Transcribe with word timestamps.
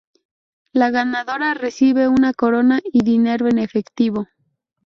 La 0.73 0.89
ganadora 0.89 1.53
recibe 1.53 2.07
una 2.07 2.33
corona 2.33 2.81
y 2.83 3.03
dinero 3.03 3.47
en 3.47 3.59
efectivo. 3.59 4.27